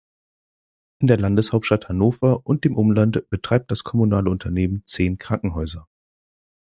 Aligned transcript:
In 0.97 1.05
der 1.05 1.19
Landeshauptstadt 1.19 1.87
Hannover 1.87 2.47
und 2.47 2.65
dem 2.65 2.75
Umland 2.75 3.29
betreibt 3.29 3.69
das 3.69 3.83
kommunale 3.83 4.31
Unternehmen 4.31 4.81
zehn 4.87 5.19
Krankenhäuser. 5.19 5.87